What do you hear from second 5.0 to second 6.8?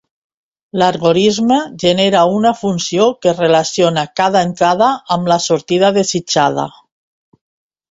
amb la sortida desitjada.